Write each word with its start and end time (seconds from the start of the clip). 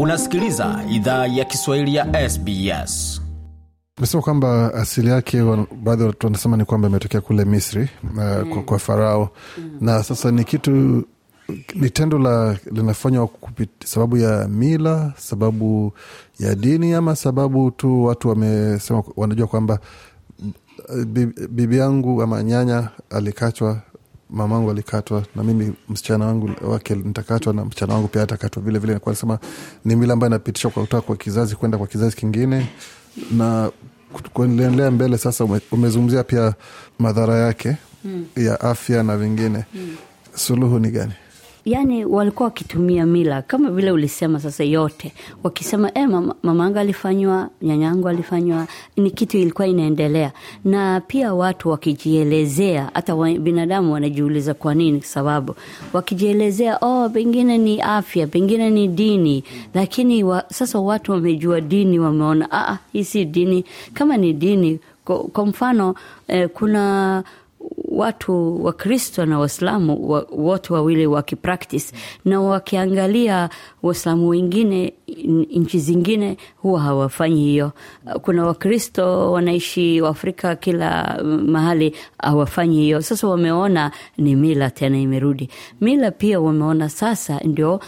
unasikiliza 0.00 0.84
idhaa 0.90 1.26
ya 1.26 1.44
kiswahili 1.44 1.94
ya 1.94 2.30
sbs 2.30 3.20
Umesema 3.98 4.22
kwamba 4.22 4.74
asili 4.74 5.08
yake 5.08 5.42
baadhi 5.82 6.02
watu 6.02 6.26
wanasema 6.26 6.56
ni 6.56 6.64
kwamba 6.64 6.88
imetokea 6.88 7.20
kule 7.20 7.44
Misri 7.44 7.88
uh, 8.04 8.48
kwa, 8.52 8.62
kwa 8.62 8.78
Farao. 8.78 9.28
Na 9.80 10.02
sasa 10.02 10.30
ni 10.30 10.44
kitu 10.44 11.04
ni 11.74 11.90
tendo 11.90 12.18
la 12.18 12.56
linafanywa 12.72 13.28
sababu 13.84 14.16
ya 14.16 14.48
mila, 14.48 15.12
sababu 15.18 15.92
ya 16.38 16.54
dini, 16.54 16.94
ama 16.94 17.16
sababu 17.16 17.70
tu 17.70 18.04
watu 18.04 18.28
wamesema 18.28 19.02
wanajua 19.16 19.46
kwamba 19.46 19.78
uh, 20.88 21.04
bibi, 21.50 21.76
yangu 21.76 22.22
ama 22.22 22.42
nyanya 22.42 22.88
alikatwa, 23.10 23.80
mamangu 24.30 24.70
alikatwa, 24.70 25.22
na 25.36 25.42
mimi 25.42 25.72
msichana 25.88 26.26
wangu 26.26 26.50
wake 26.62 26.94
nitakatwa 26.94 27.52
na 27.54 27.64
msichana 27.64 27.94
wangu 27.94 28.08
pia 28.08 28.22
atakatwa 28.22 28.62
vile 28.62 28.78
vile. 28.78 28.98
Kwa 28.98 29.12
nasema 29.12 29.38
ni 29.84 29.96
mila 29.96 30.12
ambayo 30.12 30.28
inapitishwa 30.30 30.70
kwa 30.70 30.82
kutoka 30.82 31.02
kwa 31.06 31.16
kizazi 31.16 31.56
kwenda 31.56 31.78
kwa 31.78 31.86
kizazi 31.86 32.16
kingine 32.16 32.66
na 33.32 33.70
kuendelea 34.32 34.90
mbele 34.90 35.18
sasa 35.18 35.44
umezungumzia 35.72 36.24
pia 36.24 36.54
madhara 36.98 37.34
yake 37.38 37.76
mm. 38.04 38.26
ya 38.36 38.60
afya 38.60 39.02
na 39.02 39.16
vingine 39.16 39.64
mm. 39.74 39.96
suluhu 40.34 40.78
ni 40.78 40.90
gani 40.90 41.12
yaani 41.66 42.04
walikuwa 42.04 42.44
wakitumia 42.44 43.06
mila 43.06 43.42
kama 43.42 43.70
vile 43.70 43.90
ulisema 43.90 44.40
sasa 44.40 44.64
yote. 44.64 45.12
Wakisema 45.42 45.90
e, 45.94 46.06
mama, 46.06 46.34
mamangu 46.42 46.78
alifanywa 46.78 47.48
nyanyangu 47.62 48.08
alifanywa 48.08 48.66
ni 48.96 49.10
kitu 49.10 49.38
ilikuwa 49.38 49.66
inaendelea. 49.68 50.32
Na 50.64 51.00
pia 51.00 51.34
watu 51.34 51.68
wakijielezea 51.68 52.90
hata 52.94 53.14
wa, 53.14 53.30
binadamu 53.30 53.92
wanajiuliza 53.92 54.54
kwa 54.54 54.74
nini 54.74 55.02
sababu. 55.02 55.54
Wakijielezea 55.92 56.78
oh, 56.80 57.08
pengine 57.08 57.58
ni 57.58 57.80
afya 57.80 58.26
pengine 58.26 58.70
ni 58.70 58.88
dini. 58.88 59.44
Lakini 59.74 60.24
wa, 60.24 60.44
sasa 60.52 60.78
watu 60.78 61.12
wamejua 61.12 61.60
dini 61.60 61.98
wameona 61.98 62.48
ah, 62.52 62.78
hii 62.92 63.04
si 63.04 63.24
dini. 63.24 63.64
Kama 63.94 64.16
ni 64.16 64.32
dini 64.32 64.80
kwa, 65.04 65.18
kwa 65.18 65.46
mfano 65.46 65.94
eh, 66.28 66.48
kuna 66.54 67.24
watu 67.96 68.64
wakristo 68.64 69.26
na 69.26 69.38
waislamu 69.38 70.10
wa, 70.10 70.26
wote 70.30 70.72
wawili 70.72 71.06
wakipractice 71.06 71.92
na 72.24 72.40
wakiangalia 72.40 73.48
waislamu 73.82 74.28
wengine 74.28 74.92
nchi 75.50 75.78
zingine 75.78 76.36
huwa 76.56 76.80
hawafanyi 76.80 77.44
hiyo. 77.44 77.72
Kuna 78.22 78.46
wakristo 78.46 79.32
wanaishi 79.32 79.98
afrika 80.00 80.56
kila 80.56 81.20
mahali 81.46 81.94
hawafanyi 82.18 82.76
hiyo. 82.80 83.02
Sasa 83.02 83.28
wameona 83.28 83.90
ni 84.18 84.36
mila 84.36 84.70
tena 84.70 84.98
imerudi. 84.98 85.48
Mila 85.80 86.10
pia 86.10 86.40
wameona 86.40 86.88
sasa 86.88 87.40
ndio 87.44 87.80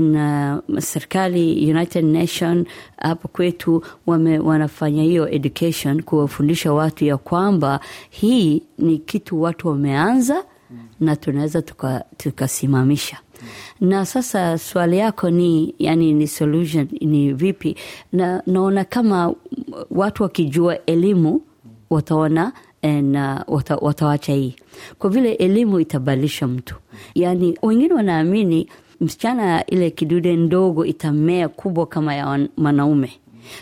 na 0.00 0.62
serikali 0.78 1.70
united 1.72 2.04
nation 2.04 2.66
hapo 2.96 3.28
kwetu 3.28 3.82
wame, 4.06 4.38
wanafanya 4.38 5.02
hiyo 5.02 5.28
education 5.28 6.02
kuwafundisha 6.02 6.72
watu 6.72 7.04
ya 7.04 7.16
kwamba 7.16 7.80
hii 8.10 8.62
ni 8.78 8.98
kitu 8.98 9.42
watu 9.46 9.68
wameanza 9.68 10.44
na 11.00 11.16
tunaweza 11.16 11.62
tukasimamisha. 12.16 13.16
Tuka 13.16 13.26
na 13.80 14.06
sasa 14.06 14.58
swali 14.58 14.98
yako 14.98 15.30
ni 15.30 15.74
yani 15.78 16.12
ni 16.12 16.26
solution 16.26 16.88
ni 17.00 17.32
vipi? 17.32 17.76
Na 18.12 18.42
naona 18.46 18.84
kama 18.84 19.34
watu 19.90 20.22
wakijua 20.22 20.84
elimu 20.86 21.42
wataona 21.90 22.52
na 23.02 23.44
wata, 23.48 23.76
watawacha 23.76 24.32
hii. 24.32 24.56
Kwa 24.98 25.10
vile 25.10 25.32
elimu 25.32 25.80
itabadilisha 25.80 26.46
mtu. 26.46 26.74
Yani 27.14 27.58
wengine 27.62 27.94
wanaamini 27.94 28.68
msichana 29.00 29.66
ile 29.66 29.90
kidude 29.90 30.36
ndogo 30.36 30.84
itamea 30.84 31.48
kubwa 31.48 31.86
kama 31.86 32.14
ya 32.14 32.48
mwanaume 32.56 33.12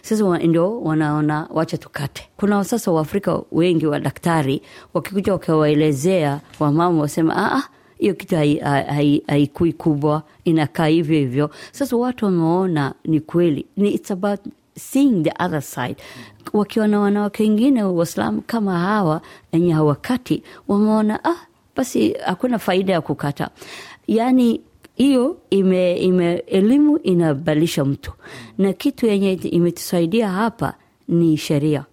sasa 0.02 0.24
wa, 0.24 0.38
ndio 0.38 0.80
wanaona 0.80 1.48
wacha 1.50 1.78
tukate. 1.78 2.28
Kuna 2.36 2.64
sasa 2.64 2.90
waafrika 2.92 3.40
wengi 3.52 3.86
wa 3.86 4.00
daktari 4.00 4.62
wakikuja 4.94 5.32
wakiwaelezea 5.32 6.40
wamama 6.60 7.00
wasema 7.00 7.36
ah, 7.56 7.62
hiyo 7.98 8.14
kitu 8.14 8.36
haikui 8.36 8.60
hai, 8.64 8.84
hai, 8.86 9.22
hai 9.26 9.72
kubwa 9.72 10.22
inakaa 10.44 10.86
hivyo 10.86 11.18
hivyo. 11.18 11.50
Sasa 11.72 11.96
watu 11.96 12.24
wameona 12.24 12.94
ni 13.04 13.20
kweli 13.20 13.66
ni 13.76 13.90
it's 13.94 14.10
about 14.10 14.40
seeing 14.76 15.22
the 15.22 15.32
other 15.44 15.62
side. 15.62 15.96
Wakiona 16.52 17.00
wanawake 17.00 17.42
wengine 17.42 17.82
waislamu 17.82 18.42
kama 18.46 18.78
hawa 18.78 19.20
enye 19.52 19.72
hawakati 19.72 20.42
wameona 20.68 21.24
ah, 21.24 21.36
basi 21.76 22.16
hakuna 22.26 22.58
faida 22.58 22.92
ya 22.92 23.00
kukata. 23.00 23.48
Yaani 24.06 24.60
hiyo 24.94 25.36
ime, 25.50 25.96
ime 25.96 26.34
elimu 26.34 26.98
inabadilisha 26.98 27.84
mtu. 27.84 28.12
Na 28.58 28.72
kitu 28.72 29.06
yenye 29.06 29.32
imetusaidia 29.32 30.28
hapa 30.30 30.74
ni 31.08 31.36
sheria. 31.36 31.84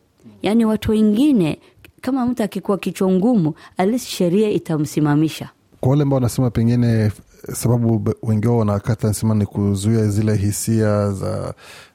Yaani 0.41 0.65
watu 0.65 0.91
wengine 0.91 1.59
kama 2.01 2.25
mtu 2.25 2.43
akikuwa 2.43 2.77
kichwa 2.77 3.11
ngumu 3.11 3.53
alisi 3.77 4.09
sheria 4.11 4.49
itamsimamisha. 4.49 5.49
Kwa 5.79 5.89
wale 5.89 6.03
ambao 6.03 6.15
wanasema 6.17 6.49
pengine 6.49 7.11
sababu 7.53 8.13
wengi 8.23 8.47
wao 8.47 8.57
wanakata 8.57 9.07
nasema 9.07 9.35
ni 9.35 9.45
kuzuia 9.45 10.07
zile 10.07 10.35
hisia 10.35 11.11
za, 11.11 11.53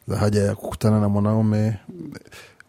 za 0.08 0.16
haja 0.16 0.42
ya 0.42 0.54
kukutana 0.54 1.00
na 1.00 1.08
mwanaume. 1.08 1.76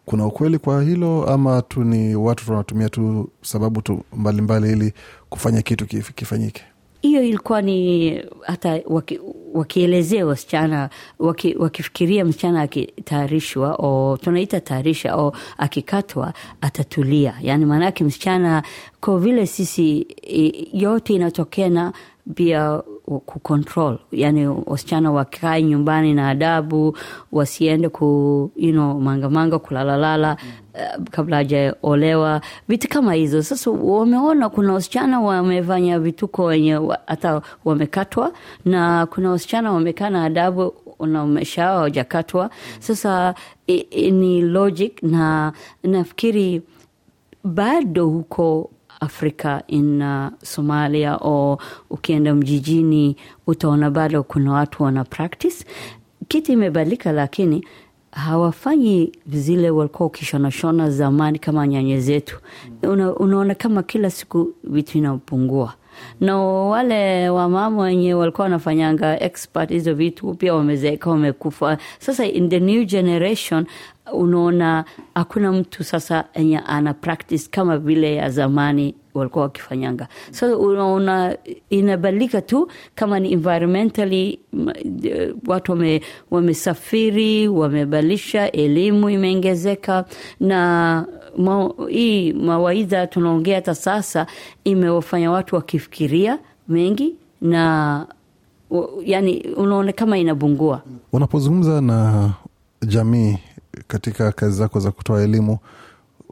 Kuna 0.04 0.26
ukweli 0.26 0.58
kwa 0.58 0.82
hilo 0.82 1.24
ama 1.26 1.62
tu 1.62 1.84
ni 1.84 2.16
watu 2.16 2.50
wanatumia 2.50 2.88
tu 2.88 3.30
sababu 3.42 3.82
tu 3.82 4.02
mbalimbali 4.16 4.42
mbali 4.66 4.84
ili 4.84 4.92
kufanya 5.28 5.62
kitu 5.62 5.86
kifanyike 6.14 6.62
hiyo 7.02 7.22
ilikuwa 7.22 7.62
ni 7.62 8.10
hata 8.42 8.80
waki, 8.86 9.20
wakielezea 9.54 10.26
wasichana 10.26 10.90
waki, 11.18 11.54
wakifikiria 11.58 12.24
msichana 12.24 12.60
akitayarishwa 12.62 13.74
o 13.78 14.18
tunaita 14.22 14.60
tayarisha 14.60 15.16
o 15.16 15.32
akikatwa 15.58 16.32
atatulia. 16.60 17.34
Yani 17.42 17.64
maanake 17.64 18.04
msichana 18.04 18.62
kwa 19.00 19.18
vile 19.18 19.46
sisi 19.46 20.06
yote 20.72 21.12
inatokea 21.14 21.68
na 21.70 21.92
pia 22.34 22.82
kucontrol 23.26 23.98
yani 24.12 24.46
wasichana 24.46 25.10
wakae 25.12 25.62
nyumbani 25.62 26.14
na 26.14 26.28
adabu 26.28 26.96
wasiende 27.32 27.88
ku 27.88 28.50
you 28.56 28.72
know, 28.72 29.00
mangamanga 29.00 29.58
kulalalala 29.58 30.36
uh, 30.74 31.04
kabla 31.10 31.36
hajaolewa 31.36 32.40
vitu 32.68 32.88
kama 32.88 33.14
hizo. 33.14 33.42
Sasa 33.42 33.70
wameona 33.70 34.48
kuna 34.48 34.72
wasichana 34.72 35.20
wamefanya 35.20 35.98
vituko 35.98 36.44
wenye 36.44 36.80
hata 37.06 37.42
wamekatwa 37.64 38.32
na 38.64 39.06
kuna 39.06 39.30
wasichana 39.30 39.72
wamekaa 39.72 40.10
na 40.10 40.24
adabu 40.24 40.74
na 41.06 41.24
wajakatwa 41.74 42.50
sasa 42.78 43.34
i, 43.66 43.74
i, 43.76 44.10
ni 44.10 44.40
logic 44.42 45.02
na 45.02 45.52
nafikiri 45.82 46.62
bado 47.44 48.06
huko 48.06 48.70
afrika 49.00 49.62
in 49.66 50.02
uh, 50.02 50.26
somalia 50.42 51.16
o 51.20 51.58
ukienda 51.90 52.34
mjijini 52.34 53.16
utaona 53.46 53.90
bado 53.90 54.22
kuna 54.22 54.52
watu 54.52 54.82
wana 54.82 55.04
practice. 55.04 55.64
Kitu 56.28 56.52
imebadilika 56.52 57.12
lakini 57.12 57.64
hawafanyi 58.12 59.12
zile 59.26 59.70
walikuwa 59.70 60.06
ukishonashona 60.06 60.90
zamani 60.90 61.38
kama 61.38 61.66
nyanye 61.66 62.00
zetu. 62.00 62.38
Una, 62.82 63.14
unaona 63.14 63.54
kama 63.54 63.82
kila 63.82 64.10
siku 64.10 64.52
vitu 64.64 64.98
inapungua 64.98 65.74
na 66.20 66.36
wale 66.38 67.28
wamama 67.30 67.82
wenye 67.82 68.14
walikuwa 68.14 68.42
wanafanyanga 68.44 69.20
expert 69.20 69.70
hizo 69.70 69.94
vitu 69.94 70.34
pia 70.34 70.54
wamezeeka 70.54 71.10
wamekufa. 71.10 71.78
Sasa 71.98 72.26
in 72.26 72.48
the 72.48 72.60
new 72.60 72.84
generation 72.84 73.66
unaona 74.12 74.84
hakuna 75.14 75.52
mtu 75.52 75.84
sasa 75.84 76.24
enye 76.34 76.58
ana 76.58 76.94
practice 76.94 77.48
kama 77.50 77.78
vile 77.78 78.14
ya 78.14 78.30
zamani 78.30 78.94
walikuwa 79.14 79.44
wakifanyanga. 79.44 80.08
So 80.30 80.58
unaona 80.58 81.36
inabadilika 81.70 82.42
tu 82.42 82.68
kama 82.94 83.20
ni 83.20 83.32
environmentally 83.32 84.38
watu 85.46 85.72
wame, 85.72 86.00
wamesafiri 86.30 87.48
wamebadilisha 87.48 88.52
elimu 88.52 89.10
imeongezeka 89.10 90.04
na 90.40 91.06
ma, 91.38 91.70
hii 91.90 92.32
mawaidha 92.32 93.06
tunaongea 93.06 93.54
hata 93.56 93.74
sasa 93.74 94.26
imewafanya 94.64 95.30
watu 95.30 95.54
wakifikiria 95.54 96.38
mengi 96.68 97.14
na 97.40 98.06
yani 99.04 99.40
unaona 99.56 99.92
kama 99.92 100.18
inabungua. 100.18 100.82
Unapozungumza 101.12 101.80
na 101.80 102.30
jamii 102.86 103.38
katika 103.86 104.32
kazi 104.32 104.56
zako 104.56 104.80
za 104.80 104.90
kutoa 104.90 105.22
elimu 105.22 105.58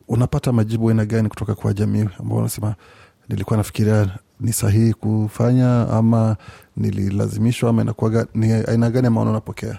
unapata 0.08 0.52
majibu 0.52 0.88
aina 0.88 1.04
gani 1.04 1.28
kutoka 1.28 1.54
kwa 1.54 1.72
jamii 1.72 2.04
ambao 2.20 2.36
wanasema 2.36 2.74
nilikuwa 3.28 3.56
nafikiria 3.56 4.08
ni 4.40 4.52
sahihi 4.52 4.92
kufanya 4.94 5.88
ama 5.88 6.36
nililazimishwa 6.76 7.70
ama 7.70 7.82
inakuwaga 7.82 8.26
ni 8.34 8.52
aina 8.52 8.90
gani 8.90 9.04
ya 9.04 9.10
maono 9.10 9.30
unapokea 9.30 9.78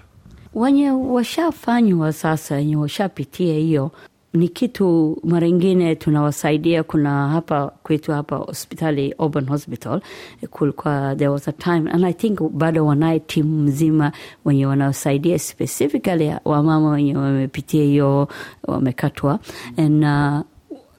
wenye 0.53 0.91
washafanywa 0.91 2.13
sasa 2.13 2.55
wenye 2.55 2.75
washapitia 2.75 3.53
hiyo 3.53 3.91
ni 4.33 4.47
kitu 4.49 5.17
mara 5.23 5.47
ingine 5.47 5.95
tunawasaidia. 5.95 6.83
Kuna 6.83 7.27
hapa 7.29 7.71
kwetu 7.83 8.11
hapa 8.11 8.35
hospitali 8.35 9.15
Urban 9.19 9.45
Hospital 9.45 10.01
kulikuwa 10.49 11.15
there 11.15 11.27
was 11.29 11.47
a 11.47 11.51
time 11.51 11.91
and 11.91 12.05
I 12.05 12.13
think 12.13 12.39
bado 12.41 12.85
wanaye 12.85 13.19
timu 13.19 13.61
mzima 13.63 14.11
wenye 14.45 14.65
wanaosaidia 14.65 15.39
specifically 15.39 16.33
wamama 16.45 16.89
wenye 16.89 17.15
wamepitia 17.17 17.83
hiyo 17.83 18.27
wamekatwa 18.63 19.39
and 19.77 20.03
uh, 20.03 20.39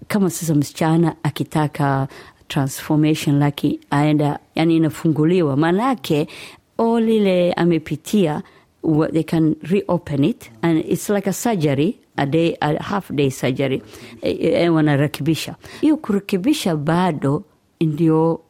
kama 0.09 0.31
sasa 0.31 0.55
msichana 0.55 1.15
akitaka 1.23 2.09
transformation 2.49 3.39
laki 3.39 3.81
aenda 3.91 4.39
yani 4.55 4.77
inafunguliwa 4.77 5.57
maanake 5.57 6.29
all 6.79 7.09
ile 7.09 7.53
amepitia 7.53 8.43
they 9.13 9.23
can 9.23 9.55
reopen 9.63 10.25
it 10.25 10.51
and 10.63 10.85
it's 10.89 11.11
like 11.11 11.31
a 11.31 11.33
surgery 11.33 11.99
a 12.19 12.27
day 12.27 12.57
a 12.61 12.83
half 12.83 13.11
day 13.13 13.31
surgery. 13.31 13.83
E, 14.23 14.31
e, 14.31 14.69
wanarekebisha. 14.69 15.55
Hiyo 15.81 15.97
kurekebisha 15.97 16.77
bado 16.77 17.45
ndio 17.81 18.41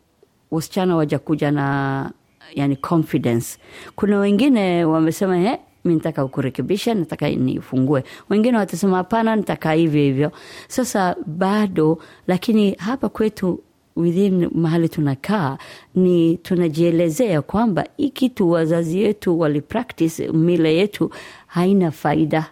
wasichana 0.50 0.96
wajakuja 0.96 1.50
na 1.50 2.10
yani 2.54 2.76
confidence. 2.76 3.58
Kuna 3.96 4.18
wengine 4.18 4.84
wamesema 4.84 5.36
he 5.36 5.58
mi 5.84 5.94
nataka 5.94 6.26
kurekebisha 6.28 6.94
nataka 6.94 7.30
nifungue. 7.30 8.04
Wengine 8.30 8.58
watasema 8.58 8.96
hapana 8.96 9.36
nitaka 9.36 9.72
hivyo 9.72 10.02
hivyo. 10.02 10.32
Sasa 10.68 11.16
bado 11.26 11.98
lakini 12.26 12.72
hapa 12.74 13.08
kwetu 13.08 13.60
within 13.96 14.50
mahali 14.54 14.88
tunakaa 14.88 15.58
ni 15.94 16.36
tunajielezea 16.36 17.42
kwamba 17.42 17.84
hii 17.96 18.10
kitu 18.10 18.50
wazazi 18.50 19.00
yetu 19.02 19.40
walipractice 19.40 20.28
mila 20.32 20.68
yetu 20.68 21.10
haina 21.46 21.90
faida 21.90 22.50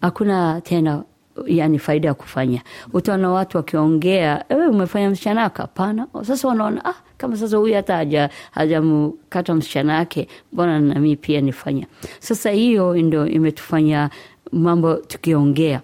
hakuna 0.00 0.60
tena 0.60 1.02
yani 1.46 1.78
faida 1.78 2.08
ya 2.08 2.14
kufanya. 2.14 2.62
Utaona 2.92 3.30
watu 3.30 3.56
wakiongea 3.56 4.44
ewe 4.48 4.66
umefanya 4.66 5.10
msichana 5.10 5.42
wako? 5.42 5.62
Hapana. 5.62 6.06
Sasa 6.22 6.48
wanaona 6.48 6.84
ah, 6.84 6.94
kama 7.16 7.36
sasa 7.36 7.56
huyu 7.56 7.74
hata 7.74 7.96
haja 7.96 8.30
hajamkata 8.50 9.54
msichana 9.54 9.94
wake 9.96 10.28
mbona 10.52 10.80
nami 10.80 11.16
pia 11.16 11.40
nifanya 11.40 11.86
sasa 12.18 12.50
hiyo 12.50 12.94
ndo 13.02 13.26
imetufanya 13.26 14.10
mambo 14.52 14.94
tukiongea. 14.94 15.80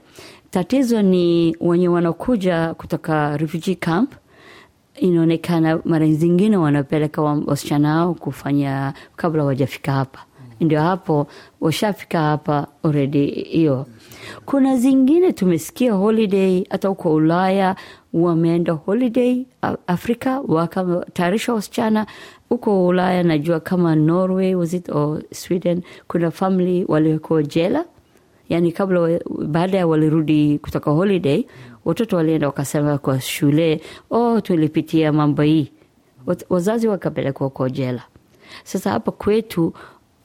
Tatizo 0.51 1.03
ni 1.03 1.57
wenye 1.61 1.89
wanakuja 1.89 2.75
kutoka 2.75 3.37
refugee 3.37 3.75
camp. 3.75 4.13
Inaonekana 4.95 5.81
mara 5.85 6.07
zingine 6.07 6.57
wanapeleka 6.57 7.23
wa- 7.23 7.43
wasichana 7.47 7.97
wao 7.97 8.15
kufanya 8.15 8.93
kabla 9.17 9.45
wajafika 9.45 9.93
hapa 9.93 10.19
ndio 10.65 10.81
hapo 10.81 11.27
washafika 11.61 12.21
hapa 12.21 12.67
already 12.83 13.27
hiyo. 13.27 13.87
Kuna 14.47 14.77
zingine 14.77 15.33
tumesikia 15.33 15.93
holiday 15.93 16.65
hata 16.71 16.89
huko 16.89 17.15
ulaya 17.15 17.77
wameenda 18.13 18.73
holiday 18.73 19.45
afrika 19.87 20.41
wakatayarisha 20.41 21.55
wasichana. 21.55 22.07
Huko 22.49 22.87
ulaya 22.87 23.23
najua 23.23 23.61
kama 23.61 23.95
norway 23.97 24.55
was 24.55 24.73
it 24.75 24.89
or 24.89 25.23
sweden 25.33 25.83
kuna 26.09 26.31
family 26.31 26.85
waliokuwa 26.89 27.43
jela. 27.43 27.85
Yani 28.49 28.73
kabla 28.73 29.21
baada 29.47 29.79
ya 29.79 29.87
walirudi 29.87 30.59
kutoka 30.59 30.91
holiday 30.91 31.45
watoto 31.85 32.17
walienda 32.17 32.47
wakasema 32.47 32.99
kwa 32.99 33.21
shule 33.21 33.81
oh 34.11 34.41
tulipitia 34.41 35.13
mambo 35.13 35.43
hii. 35.43 35.71
Wazazi 36.51 36.89
wakapelekwa 36.89 37.51
kwa 37.51 37.71
jela. 37.71 38.03
Sasa 38.65 38.91
hapa 38.91 39.11
kwetu 39.13 39.73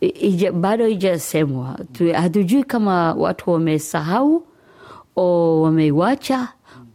ija, 0.01 0.51
bado 0.51 0.88
ijasemwa 0.88 1.80
Tu- 1.94 2.13
hatujui 2.13 2.63
kama 2.63 3.13
watu 3.13 3.51
wamesahau 3.51 4.44
o 5.16 5.62
wameiwacha 5.62 6.48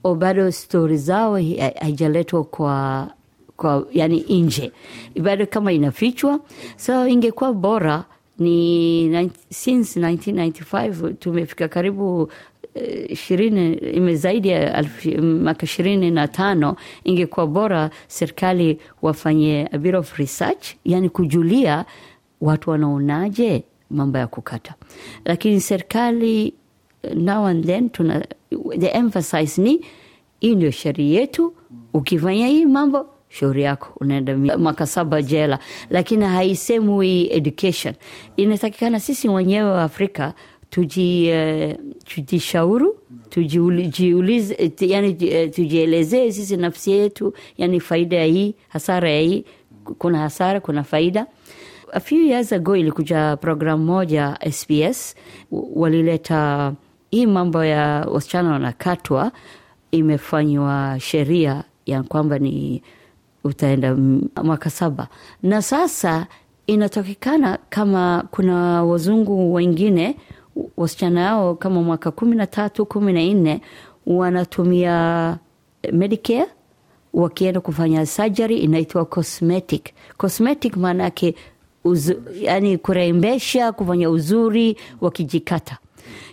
o 0.05 0.15
bado 0.15 0.53
stori 0.53 0.97
zao 0.97 1.35
haijaletwa 1.81 2.45
kwa 2.45 3.09
kwa 3.57 3.87
yani 3.93 4.25
nje. 4.29 4.73
Bado 5.23 5.47
kama 5.47 5.73
inafichwa. 5.73 6.41
So 6.77 7.07
ingekuwa 7.09 7.53
bora 7.53 8.05
ni 8.39 9.31
since 9.51 10.01
1995 10.01 11.15
tumefika 11.15 11.69
karibu 11.69 12.29
eh, 12.75 13.11
ishirini 13.11 13.73
ime 13.75 14.17
zaidi 14.17 14.49
ya 14.49 14.85
miaka 15.23 15.63
ishirini 15.65 16.11
na 16.11 16.29
tano 16.29 16.77
ingekuwa 17.05 17.47
bora 17.47 17.91
serikali 18.09 18.79
wafanye 19.03 19.69
a 19.73 19.79
bit 19.79 19.95
of 19.95 20.19
research 20.19 20.67
yani 20.85 21.09
kujulia 21.09 21.85
watu 22.45 22.71
wanaonaje? 22.71 23.65
Mambo 23.91 24.19
ya 24.19 24.27
kukata. 24.27 24.75
Lakini 25.25 25.61
serikali 25.61 26.55
now 27.15 27.47
and 27.47 27.67
then 27.67 27.91
tuna 27.91 28.27
the 28.79 28.87
emphasis 28.89 29.59
ni 29.59 29.81
hii 30.41 30.55
ndio 30.55 30.71
sheria 30.71 31.21
yetu. 31.21 31.55
Ukifanya 31.95 32.47
hii 32.47 32.65
mambo 32.67 33.07
shauri 33.29 33.63
yako 33.63 33.89
unaenda 34.01 34.37
mwaka 34.37 34.87
saba 34.87 35.23
jela. 35.23 35.59
Lakini 35.91 36.25
haisemwi 36.25 37.29
education. 37.33 37.95
Inatakikana 38.37 39.01
sisi 39.01 39.29
wenyewe 39.29 39.71
wa 39.71 39.83
afrika 39.83 40.35
tuji 40.71 41.31
uh, 41.33 41.73
tujishauru 42.05 42.99
tujiulize, 43.31 44.73
yani 44.81 45.17
eh, 45.21 45.51
tujielezee 45.51 46.31
sisi 46.33 46.57
nafsi 46.57 46.91
yetu 46.91 47.35
yani 47.59 47.81
faida 47.81 48.17
ya 48.17 48.25
hii 48.25 48.55
hasara 48.69 49.11
ya 49.11 49.21
hii 49.21 49.45
kuna 49.99 50.19
hasara 50.19 50.61
kuna 50.61 50.85
faida 50.85 51.27
a 51.95 52.01
few 52.01 52.19
years 52.27 52.53
ago 52.53 52.77
ilikuja 52.77 53.37
program 53.37 53.85
moja 53.85 54.39
sbs 54.53 55.15
walileta 55.75 56.73
hii 57.11 57.27
mambo 57.27 57.65
ya 57.65 58.07
wasichana 58.11 58.51
wanakatwa 58.53 59.33
imefanywa 59.91 60.97
sheria 61.01 61.65
ya 61.87 62.03
kwamba 62.03 62.39
ni 62.39 62.83
utaenda 63.45 63.97
mwaka 64.45 64.71
saba. 64.71 65.09
Na 65.43 65.63
sasa 65.63 66.27
inatokekana 66.67 67.59
kama 67.69 68.25
kuna 68.31 68.85
wazungu 68.85 69.55
wengine 69.55 70.17
wasichana 70.77 71.21
yao 71.21 71.55
kama 71.55 71.83
mwaka 71.83 72.11
kumi 72.11 72.37
na 72.37 72.47
tatu 72.47 72.87
kumi 72.87 73.13
na 73.13 73.23
nne 73.23 73.61
wanatumia 74.07 75.37
medicare 75.93 76.47
wakienda 77.15 77.61
kufanya 77.61 78.07
surgery 78.07 78.59
inaitwa 78.59 79.05
cosmetic. 79.05 79.91
Cosmetic 80.17 80.77
maana 80.77 81.05
yake 81.05 81.35
uzu, 81.85 82.15
yani 82.41 82.79
kurembesha 82.79 83.73
kufanya 83.73 84.11
uzuri 84.11 84.77
wakijikata. 85.01 85.79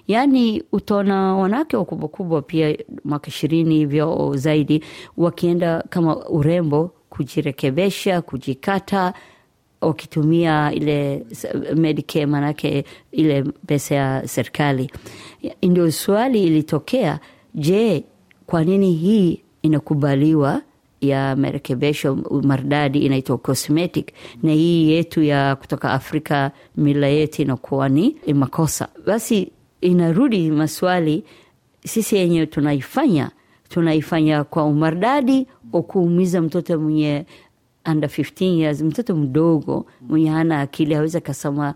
Yaani 0.08 0.64
utaona 0.72 1.36
wanawake 1.36 1.78
wakubwa 1.78 2.10
kubwa 2.10 2.42
pia 2.42 2.78
mwaka 3.06 3.28
ishirini 3.28 3.76
hivyo 3.76 4.32
zaidi 4.36 4.84
wakienda 5.18 5.84
kama 5.90 6.26
urembo 6.30 6.92
kujirekebesha 7.10 8.22
kujikata 8.22 9.14
wakitumia 9.82 10.72
ile 10.74 11.26
medicare 11.76 12.26
manake 12.26 12.86
ile 13.12 13.44
pesa 13.44 13.96
ya 13.96 14.28
serikali. 14.28 14.92
Ndio 15.64 15.92
swali 15.92 16.44
ilitokea 16.44 17.20
je 17.56 18.04
kwa 18.46 18.64
nini 18.64 18.94
hii 18.94 19.42
inakubaliwa 19.62 20.62
ya 21.02 21.36
marekebisho 21.36 22.16
maridadi 22.44 23.00
inaitwa 23.00 23.38
cosmetic. 23.38 24.12
Na 24.44 24.52
hii 24.52 24.92
yetu 24.92 25.24
ya 25.24 25.56
kutoka 25.56 25.92
afrika 25.92 26.52
mila 26.76 27.08
yetu 27.08 27.42
inakuwa 27.42 27.90
ni 27.90 28.16
makosa. 28.34 28.88
Basi 29.06 29.52
inarudi 29.82 30.52
maswali 30.52 31.24
sisi 31.86 32.16
yenyewe 32.16 32.46
tunaifanya 32.46 33.32
tunaifanya 33.70 34.44
kwa 34.44 34.66
umaridadi 34.66 35.48
wa 35.74 35.82
mtoto 36.42 36.80
mwenye 36.80 37.26
under 37.92 38.10
15 38.10 38.46
years 38.58 38.82
mtoto 38.82 39.16
mdogo 39.16 39.86
mwenye 40.02 40.30
hana 40.30 40.62
akili 40.62 40.96
aweza 40.96 41.20
kasema 41.20 41.74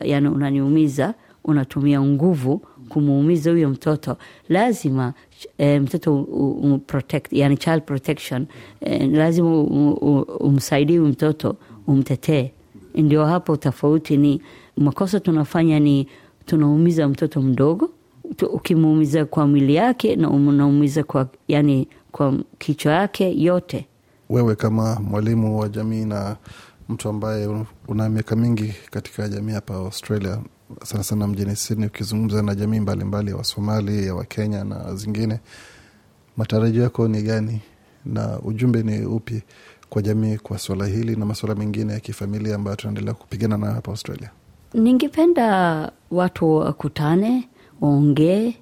yani 0.00 0.28
unaniumiza 0.28 1.14
unatumia 1.48 2.00
nguvu 2.02 2.62
kumuumiza 2.88 3.50
huyo 3.50 3.68
mtoto 3.70 4.16
lazima 4.48 5.14
eh, 5.58 5.82
mtoto 5.82 6.22
um, 6.22 6.80
protect, 6.80 7.32
yani 7.32 7.56
child 7.56 7.82
protection 7.82 8.46
eh, 8.80 9.10
lazima 9.12 9.62
umsaidie 10.40 10.98
huyu 10.98 11.10
mtoto 11.10 11.56
umtetee. 11.86 12.52
Ndio 12.94 13.26
hapo 13.26 13.56
tofauti 13.56 14.16
ni 14.16 14.42
makosa 14.76 15.20
tunafanya 15.20 15.80
ni 15.80 16.08
tunaumiza 16.46 17.08
mtoto 17.08 17.42
mdogo 17.42 17.90
Tu- 18.36 18.46
ukimuumiza 18.46 19.24
kwa 19.24 19.46
mwili 19.46 19.74
yake 19.74 20.16
na 20.16 20.30
unaumiza 20.30 21.02
kwa 21.04 21.28
yani 21.48 21.88
kwa 22.12 22.34
kichwa 22.58 22.92
yake 22.92 23.40
yote. 23.42 23.86
Wewe 24.30 24.54
kama 24.56 25.00
mwalimu 25.00 25.58
wa 25.60 25.68
jamii 25.68 26.04
na 26.04 26.36
mtu 26.88 27.08
ambaye 27.08 27.48
una 27.88 28.08
miaka 28.08 28.36
mingi 28.36 28.74
katika 28.90 29.28
jamii 29.28 29.52
hapa 29.52 29.74
australia 29.74 30.38
sana 30.84 31.04
sana 31.04 31.26
mjini 31.26 31.56
sydney 31.56 31.86
ukizungumza 31.86 32.42
na 32.42 32.54
jamii 32.54 32.80
mbalimbali 32.80 33.30
ya 33.30 33.36
wasomali 33.36 34.06
ya 34.06 34.14
wakenya 34.14 34.64
na 34.64 34.94
zingine 34.94 35.40
matarajio 36.36 36.82
yako 36.82 37.08
ni 37.08 37.22
gani? 37.22 37.60
Na 38.04 38.38
ujumbe 38.40 38.82
ni 38.82 39.06
upi 39.06 39.42
kwa 39.90 40.02
jamii 40.02 40.36
kwa 40.36 40.58
swala 40.58 40.86
hili 40.86 41.16
na 41.16 41.26
masuala 41.26 41.54
mengine 41.54 41.92
ya 41.92 42.00
kifamilia 42.00 42.54
ambayo 42.54 42.76
tunaendelea 42.76 43.14
kupigana 43.14 43.56
nayo 43.58 43.72
hapa 43.72 43.90
australia? 43.90 44.30
Ningependa 44.74 45.92
watu 46.10 46.54
wakutane 46.56 47.48
waongee 47.80 48.54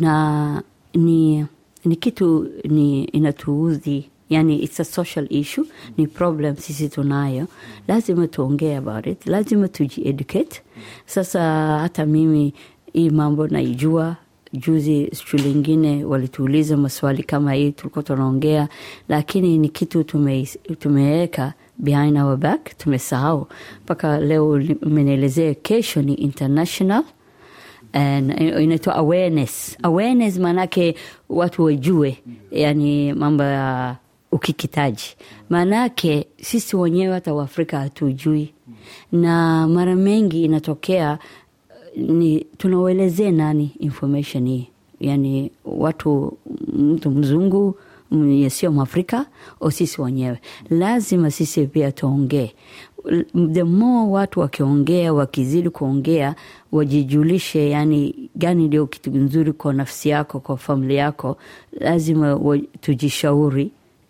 na 0.00 0.62
ni 0.94 1.46
ni 1.84 1.96
kitu 1.96 2.48
ni 2.64 3.04
inatuudhi 3.04 4.10
yani 4.30 4.62
it's 4.62 4.80
a 4.80 4.84
social 4.84 5.26
issue. 5.30 5.64
Ni 5.96 6.06
problem 6.06 6.56
sisi 6.56 6.88
tunayo. 6.88 7.46
Lazima 7.88 8.26
tuongee 8.28 8.76
about 8.76 9.06
it. 9.06 9.26
Lazima 9.26 9.68
tujieducate. 9.68 10.62
Sasa 11.06 11.40
hata 11.78 12.06
mimi 12.06 12.54
hii 12.92 13.10
mambo 13.10 13.48
naijua. 13.48 14.16
Juzi 14.52 15.10
shule 15.26 15.50
ingine 15.50 16.04
walituuliza 16.04 16.76
maswali 16.76 17.22
kama 17.22 17.52
hii 17.54 17.70
tulikuwa 17.72 18.02
tunaongea. 18.02 18.68
Lakini 19.08 19.58
ni 19.58 19.68
kitu 19.68 20.04
tume, 20.04 20.48
tumeweka 20.78 21.52
behind 21.78 22.18
our 22.18 22.36
back 22.36 22.78
tumesahau. 22.78 23.46
Mpaka 23.84 24.20
leo 24.20 24.50
umenielezea 24.82 25.54
kesho 25.54 26.02
ni 26.02 26.14
international 26.14 27.04
inaitwa 28.60 28.94
awareness. 28.94 29.78
Awareness 29.82 30.38
maanake 30.38 30.94
watu 31.28 31.64
wajue. 31.64 32.18
Yani 32.50 33.12
mambo 33.12 33.42
ya 33.42 33.96
ukikitaji. 34.34 35.16
Maanake 35.50 36.26
sisi 36.40 36.76
wenyewe 36.76 37.14
hata 37.14 37.34
waafrika 37.34 37.78
hatujui. 37.78 38.54
Na 39.12 39.66
mara 39.68 39.96
mengi 39.96 40.44
inatokea 40.44 41.18
ni 41.96 42.46
tunauelezee 42.58 43.30
nani 43.30 43.72
information 43.78 44.48
hii. 44.48 44.68
Yani 45.00 45.50
watu 45.64 46.38
mtu 46.72 47.10
mzungu 47.10 47.78
yasio 48.42 48.72
mwafrika 48.72 49.26
o 49.60 49.70
sisi 49.70 50.00
wenyewe. 50.02 50.38
Lazima 50.70 51.30
sisi 51.30 51.66
pia 51.66 51.92
tuongee. 51.92 52.52
The 53.52 53.62
watu 54.10 54.40
wakiongea 54.40 55.12
wakizidi 55.12 55.70
kuongea 55.70 56.34
wajijulishe 56.72 57.70
yani 57.70 58.30
gani 58.36 58.66
ndio 58.66 58.86
kitu 58.86 59.10
nzuri 59.10 59.52
kwa 59.52 59.72
nafsi 59.72 60.08
yako 60.08 60.40
kwa 60.40 60.56
familia 60.56 60.98
yako 61.00 61.36
lazima 61.80 62.34
wa, 62.36 62.58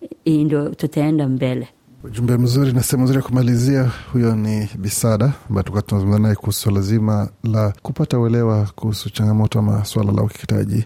tujishauri 0.09 0.45
ndio 0.45 0.69
tutaenda 0.69 1.29
mbele. 1.29 1.69
Ujumbe 2.05 2.37
mzuri 2.37 2.73
na 2.73 2.83
sehemu 2.83 3.05
nzuri 3.05 3.17
ya 3.17 3.23
kumalizia 3.25 3.91
huyo 4.13 4.37
ni 4.37 4.69
bisada 4.79 5.33
ambaye 5.49 5.63
tulikuwa 5.63 5.83
tunazungumza 5.83 6.19
naye 6.23 6.35
kuhusu 6.35 6.61
swala 6.61 6.81
zima 6.81 7.29
la 7.45 7.73
kupata 7.83 8.19
uelewa 8.19 8.67
kuhusu 8.77 9.11
changamoto 9.11 9.59
ama 9.59 9.85
swala 9.85 10.13
la 10.13 10.23
ukeketaji 10.23 10.85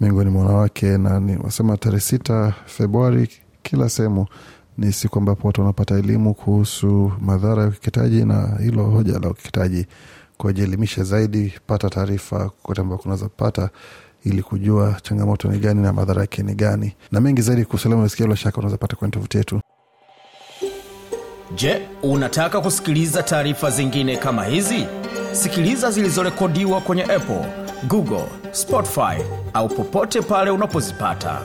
miongoni 0.00 0.30
mwa 0.30 0.44
wanawake. 0.44 0.98
Na 0.98 1.20
ni 1.20 1.36
wasema 1.36 1.76
tarehe 1.76 2.00
sita 2.00 2.54
februari 2.66 3.28
kila 3.62 3.88
sehemu 3.88 4.26
ni 4.78 4.92
siku 4.92 5.18
ambapo 5.18 5.46
watu 5.46 5.60
wanapata 5.60 5.98
elimu 5.98 6.34
kuhusu 6.34 7.12
madhara 7.20 7.62
ya 7.62 7.68
ukeketaji 7.68 8.24
na 8.24 8.58
hilo 8.62 8.84
hoja 8.84 9.18
la 9.18 9.30
ukeketaji 9.30 9.86
kuwajielimisha 10.38 11.04
zaidi 11.04 11.54
pata 11.66 11.90
taarifa 11.90 12.50
kote 12.62 12.80
ambao 12.80 12.98
kunaweza 12.98 13.28
pata 13.28 13.70
ili 14.26 14.42
kujua 14.42 14.96
changamoto 15.02 15.48
ni 15.48 15.58
gani 15.58 15.82
na 15.82 15.92
madhara 15.92 16.20
yake 16.20 16.42
ni 16.42 16.54
gani 16.54 16.94
na 17.12 17.20
mengi 17.20 17.42
zaidi 17.42 17.64
kuhusu 17.64 17.88
elimu 17.88 18.02
nasikia 18.02 18.26
bila 18.26 18.36
shaka 18.36 18.58
unaweza 18.58 18.76
kwenye 18.96 19.12
tovuti 19.12 19.38
yetu 19.38 19.60
Je, 21.54 21.82
unataka 22.02 22.60
kusikiliza 22.60 23.22
taarifa 23.22 23.70
zingine 23.70 24.16
kama 24.16 24.44
hizi? 24.44 24.86
Sikiliza 25.32 25.90
zilizorekodiwa 25.90 26.80
kwenye 26.80 27.02
Apple, 27.02 27.44
Google, 27.88 28.24
Spotify 28.52 29.16
au 29.54 29.68
popote 29.68 30.20
pale 30.22 30.50
unapozipata. 30.50 31.40